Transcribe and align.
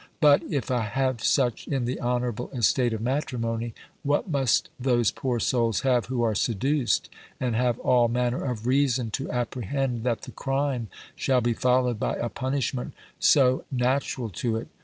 But, 0.19 0.41
if 0.49 0.71
I 0.71 0.81
have 0.81 1.23
such 1.23 1.67
in 1.67 1.85
the 1.85 2.01
honourable 2.01 2.49
estate 2.55 2.91
of 2.91 3.01
matrimony, 3.01 3.75
what 4.01 4.27
must 4.27 4.69
those 4.79 5.11
poor 5.11 5.39
souls 5.39 5.81
have, 5.81 6.07
who 6.07 6.23
are 6.23 6.33
seduced, 6.33 7.07
and 7.39 7.55
have 7.55 7.77
all 7.77 8.07
manner 8.07 8.43
of 8.43 8.65
reason 8.65 9.11
to 9.11 9.29
apprehend, 9.29 10.03
that 10.03 10.23
the 10.23 10.31
crime 10.31 10.87
shall 11.15 11.41
be 11.41 11.53
followed 11.53 11.99
by 11.99 12.15
a 12.15 12.29
punishment 12.29 12.93
so 13.19 13.63
natural 13.69 14.29
to 14.41 14.55
it? 14.55 14.69